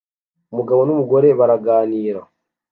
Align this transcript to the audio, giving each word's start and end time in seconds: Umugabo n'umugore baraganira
Umugabo 0.51 0.81
n'umugore 0.85 1.27
baraganira 1.39 2.21